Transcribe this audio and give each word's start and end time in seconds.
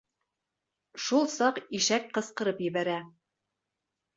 Шул 1.07 1.27
саҡ 1.33 1.59
ишәк 1.81 2.09
ҡысҡырып 2.17 2.65
ебәрә: 2.69 2.99